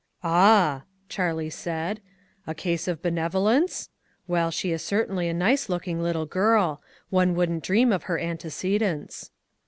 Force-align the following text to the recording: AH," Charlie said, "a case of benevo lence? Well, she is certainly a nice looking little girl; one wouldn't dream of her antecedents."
AH," 0.23 0.81
Charlie 1.09 1.51
said, 1.51 2.01
"a 2.47 2.55
case 2.55 2.87
of 2.87 3.03
benevo 3.03 3.39
lence? 3.43 3.89
Well, 4.27 4.49
she 4.49 4.71
is 4.71 4.81
certainly 4.83 5.27
a 5.29 5.31
nice 5.35 5.69
looking 5.69 6.01
little 6.01 6.25
girl; 6.25 6.81
one 7.11 7.35
wouldn't 7.35 7.61
dream 7.63 7.91
of 7.91 8.05
her 8.09 8.17
antecedents." 8.17 9.29